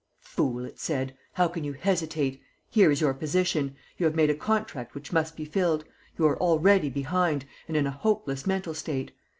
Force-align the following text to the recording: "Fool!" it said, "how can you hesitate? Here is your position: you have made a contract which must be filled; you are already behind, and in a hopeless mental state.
"Fool!" 0.23 0.65
it 0.65 0.79
said, 0.79 1.15
"how 1.33 1.47
can 1.47 1.63
you 1.63 1.73
hesitate? 1.73 2.41
Here 2.71 2.89
is 2.89 3.01
your 3.01 3.13
position: 3.13 3.75
you 3.99 4.07
have 4.07 4.15
made 4.15 4.31
a 4.31 4.35
contract 4.35 4.95
which 4.95 5.13
must 5.13 5.37
be 5.37 5.45
filled; 5.45 5.85
you 6.17 6.25
are 6.25 6.39
already 6.41 6.89
behind, 6.89 7.45
and 7.67 7.77
in 7.77 7.85
a 7.85 7.91
hopeless 7.91 8.47
mental 8.47 8.73
state. 8.73 9.11